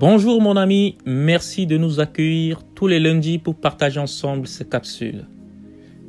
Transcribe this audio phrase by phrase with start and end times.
[0.00, 5.26] Bonjour mon ami, merci de nous accueillir tous les lundis pour partager ensemble ces capsules.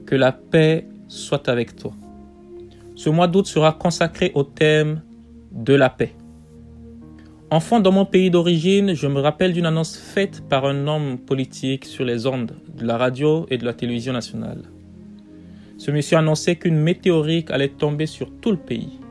[0.06, 1.92] Que la paix soit avec toi.
[2.96, 5.02] Ce mois d'août sera consacré au thème
[5.52, 6.16] de la paix.
[7.50, 11.84] Enfant dans mon pays d'origine, je me rappelle d'une annonce faite par un homme politique
[11.84, 14.62] sur les ondes de la radio et de la télévision nationale.
[15.78, 19.02] Ce monsieur annonçait qu'une météorite allait tomber sur tout le pays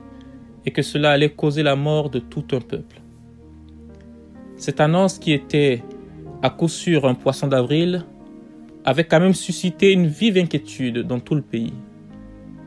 [0.65, 3.00] et que cela allait causer la mort de tout un peuple.
[4.61, 5.83] Cette annonce qui était
[6.43, 8.05] à coup sûr un poisson d'avril
[8.85, 11.73] avait quand même suscité une vive inquiétude dans tout le pays.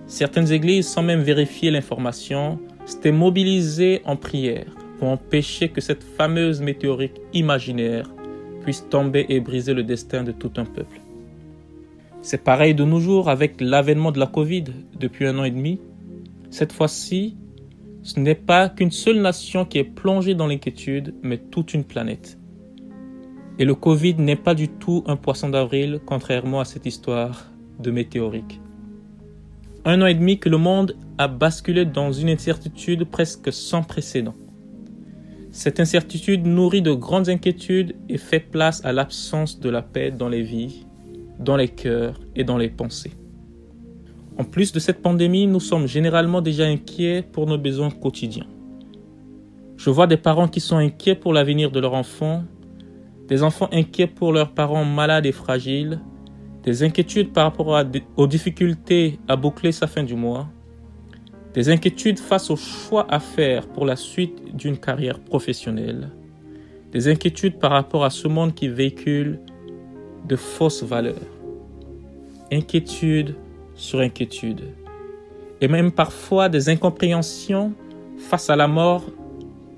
[0.08, 6.62] Certaines églises, sans même vérifier l'information, s'étaient mobilisées en prière pour empêcher que cette fameuse
[6.62, 8.10] météorite imaginaire
[8.64, 11.00] puisse tomber et briser le destin de tout un peuple.
[12.23, 14.64] C'est pareil de nos jours avec l'avènement de la Covid
[15.00, 15.80] depuis un an et demi.
[16.50, 17.38] Cette fois-ci,
[18.04, 22.38] ce n'est pas qu'une seule nation qui est plongée dans l'inquiétude, mais toute une planète.
[23.60, 27.92] Et le Covid n'est pas du tout un poisson d'avril, contrairement à cette histoire de
[27.92, 28.60] météorique.
[29.86, 34.36] Un an et demi que le monde a basculé dans une incertitude presque sans précédent.
[35.52, 40.30] Cette incertitude nourrit de grandes inquiétudes et fait place à l'absence de la paix dans
[40.30, 40.86] les vies,
[41.40, 43.14] dans les cœurs et dans les pensées.
[44.38, 48.48] En plus de cette pandémie, nous sommes généralement déjà inquiets pour nos besoins quotidiens.
[49.78, 52.44] Je vois des parents qui sont inquiets pour l'avenir de leurs enfants,
[53.28, 56.00] des enfants inquiets pour leurs parents malades et fragiles,
[56.64, 57.86] des inquiétudes par rapport
[58.17, 60.48] aux difficultés à boucler sa fin du mois,
[61.54, 66.09] des inquiétudes face aux choix à faire pour la suite d'une carrière professionnelle,
[66.92, 69.39] des inquiétudes par rapport à ce monde qui véhicule
[70.28, 71.20] de fausses valeurs,
[72.52, 73.36] inquiétude
[73.76, 74.62] sur inquiétude,
[75.62, 77.74] et même parfois des incompréhensions
[78.18, 79.04] face à la mort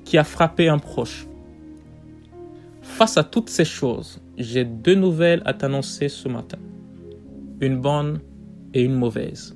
[0.04, 1.28] qui a frappé un proche.
[2.82, 6.60] Face à toutes ces choses, j'ai deux nouvelles à t'annoncer ce matin,
[7.60, 8.20] une bonne
[8.74, 9.56] et une mauvaise.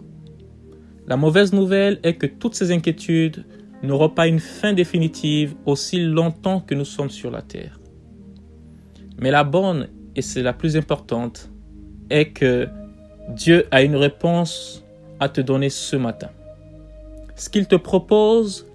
[1.08, 3.46] La mauvaise nouvelle est que toutes ces inquiétudes
[3.82, 7.80] n'auront pas une fin définitive aussi longtemps que nous sommes sur la terre.
[9.20, 11.50] Mais la bonne, et c'est la plus importante,
[12.10, 12.68] est que
[13.30, 14.84] Dieu a une réponse
[15.20, 16.30] à te donner ce matin.
[17.36, 18.66] Ce qu'il te propose,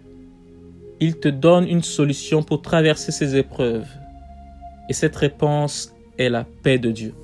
[1.00, 3.88] il te donne une solution pour traverser ces épreuves.
[4.88, 7.14] Et cette réponse est la paix de Dieu.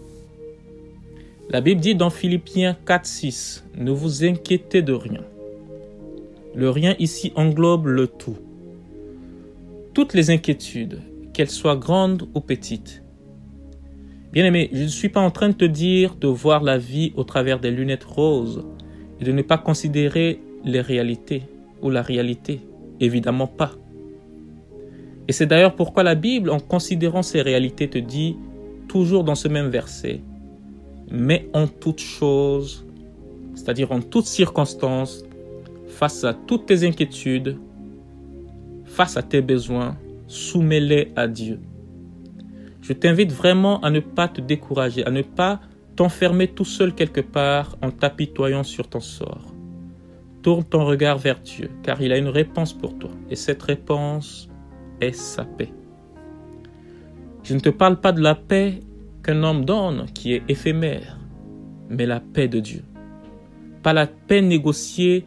[1.51, 5.23] La Bible dit dans Philippiens 4.6, ne vous inquiétez de rien.
[6.57, 8.39] Le rien ici englobe le tout.
[9.95, 11.01] Toutes les inquiétudes,
[11.33, 13.05] qu'elles soient grandes ou petites.
[14.33, 17.13] Bien aimé, je ne suis pas en train de te dire de voir la vie
[17.17, 18.65] au travers des lunettes roses
[19.21, 21.43] et de ne pas considérer les réalités
[21.83, 22.61] ou la réalité.
[23.01, 23.73] Évidemment pas.
[25.27, 28.37] Et c'est d'ailleurs pourquoi la Bible, en considérant ces réalités, te dit,
[28.89, 30.21] toujours dans ce même verset,
[31.11, 32.87] mais en toute chose,
[33.55, 35.25] c'est-à-dire en toutes circonstances,
[35.89, 37.59] face à toutes tes inquiétudes,
[38.85, 39.97] face à tes besoins,
[40.29, 41.59] soumets-les à Dieu.
[42.91, 45.61] Je t'invite vraiment à ne pas te décourager, à ne pas
[45.95, 49.55] t'enfermer tout seul quelque part en t'apitoyant sur ton sort.
[50.43, 54.49] Tourne ton regard vers Dieu, car il a une réponse pour toi, et cette réponse
[55.01, 55.73] est sa paix.
[57.45, 58.81] Je ne te parle pas de la paix
[59.23, 61.17] qu'un homme donne, qui est éphémère,
[61.91, 62.83] mais la paix de Dieu.
[63.85, 65.27] Pas la paix négociée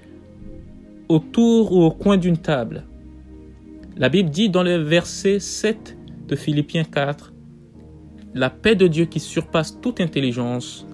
[1.07, 2.83] autour ou au coin d'une table.
[3.95, 5.97] La Bible dit dans le verset 7
[6.27, 7.32] de Philippiens 4,
[8.35, 10.87] La paix de Dieu qui surpasse toute intelligence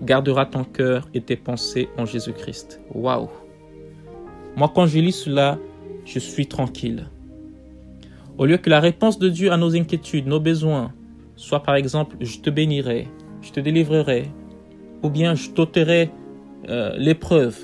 [0.00, 2.80] gardera ton cœur et tes pensées en Jésus-Christ.
[2.92, 3.30] Waouh!
[4.56, 5.58] Moi, quand je lis cela,
[6.04, 7.06] je suis tranquille.
[8.36, 10.92] Au lieu que la réponse de Dieu à nos inquiétudes, nos besoins,
[11.36, 13.08] soit par exemple je te bénirai,
[13.40, 14.24] je te délivrerai,
[15.02, 16.10] ou bien je t'ôterai
[16.68, 17.58] euh, l'épreuve.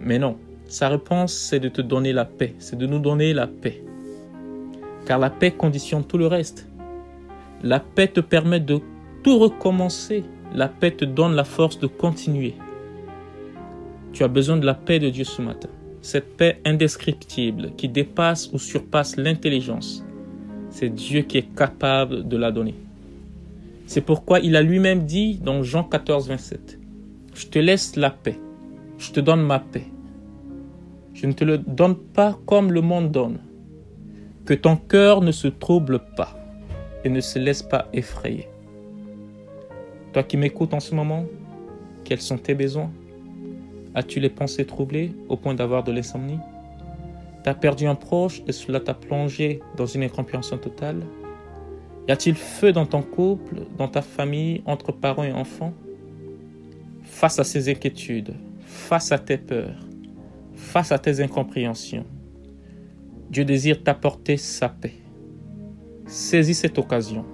[0.00, 3.46] Mais non, sa réponse c'est de te donner la paix, c'est de nous donner la
[3.46, 3.82] paix.
[5.06, 6.68] Car la paix conditionne tout le reste.
[7.64, 8.80] La paix te permet de
[9.22, 10.24] tout recommencer.
[10.52, 12.54] La paix te donne la force de continuer.
[14.12, 15.68] Tu as besoin de la paix de Dieu ce matin.
[16.00, 20.04] Cette paix indescriptible qui dépasse ou surpasse l'intelligence.
[20.70, 22.74] C'est Dieu qui est capable de la donner.
[23.86, 26.80] C'est pourquoi il a lui-même dit dans Jean 14, 27,
[27.34, 28.38] Je te laisse la paix,
[28.98, 29.86] je te donne ma paix.
[31.14, 33.38] Je ne te le donne pas comme le monde donne.
[34.44, 36.41] Que ton cœur ne se trouble pas
[37.04, 38.48] et ne se laisse pas effrayer.
[40.12, 41.24] Toi qui m'écoutes en ce moment,
[42.04, 42.90] quels sont tes besoins?
[43.94, 46.38] As-tu les pensées troublées au point d'avoir de l'insomnie?
[47.44, 51.02] T'as perdu un proche et cela t'a plongé dans une incompréhension totale?
[52.08, 55.72] Y a-t-il feu dans ton couple, dans ta famille, entre parents et enfants?
[57.02, 58.34] Face à ces inquiétudes,
[58.64, 59.86] face à tes peurs,
[60.54, 62.06] face à tes incompréhensions,
[63.30, 64.94] Dieu désire t'apporter sa paix.
[66.12, 67.24] Saisis cette occasion.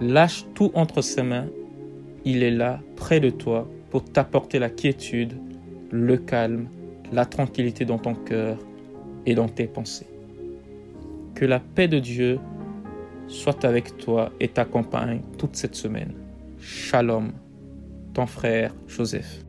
[0.00, 1.46] Lâche tout entre ses mains.
[2.24, 5.34] Il est là, près de toi, pour t'apporter la quiétude,
[5.92, 6.66] le calme,
[7.12, 8.58] la tranquillité dans ton cœur
[9.26, 10.08] et dans tes pensées.
[11.36, 12.40] Que la paix de Dieu
[13.28, 16.12] soit avec toi et t'accompagne toute cette semaine.
[16.58, 17.30] Shalom,
[18.12, 19.44] ton frère Joseph.